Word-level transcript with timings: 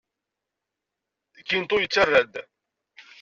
Quinto 1.49 1.75
yettarra-d. 1.81 2.33